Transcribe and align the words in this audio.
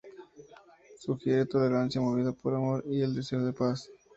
Sugiere 1.03 1.45
tolerancia 1.45 2.01
movida 2.01 2.31
por 2.33 2.55
amor 2.55 2.83
y 2.89 3.03
el 3.03 3.13
deseo 3.13 3.45
de 3.45 3.53
paz. 3.53 3.87